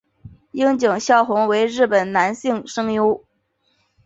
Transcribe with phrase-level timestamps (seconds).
[0.53, 3.23] 樱井孝宏为日本男性声优。